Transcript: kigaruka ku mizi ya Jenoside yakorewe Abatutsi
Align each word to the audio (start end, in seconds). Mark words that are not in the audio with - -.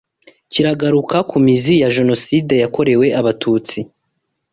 kigaruka 0.51 1.17
ku 1.29 1.37
mizi 1.45 1.73
ya 1.81 1.89
Jenoside 1.97 2.53
yakorewe 2.63 3.05
Abatutsi 3.19 3.79